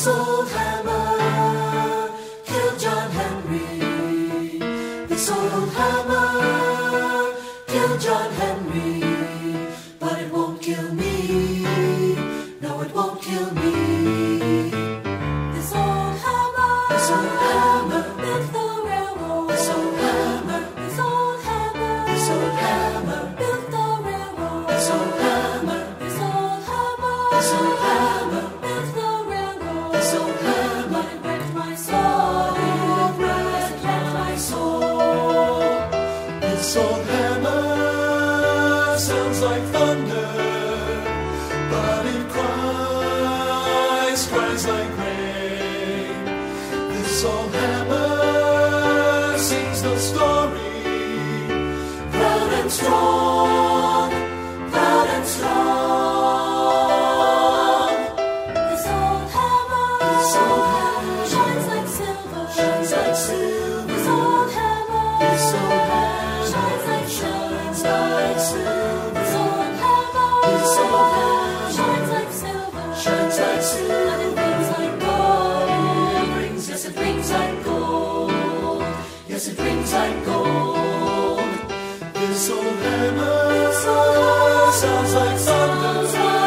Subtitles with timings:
[0.00, 2.08] this old hammer
[2.46, 4.58] killed John Henry.
[5.08, 7.34] This old hammer
[7.66, 9.66] killed John Henry.
[9.98, 11.66] But it won't kill me.
[12.62, 14.70] No, it won't kill me.
[15.54, 16.86] This old hammer.
[16.88, 17.49] This old hammer
[39.10, 40.30] sounds like thunder,
[41.72, 46.24] but it cries, cries like rain.
[46.92, 47.99] This old hammer
[82.20, 86.39] This old hammer sounds like thunder.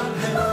[0.00, 0.49] heaven.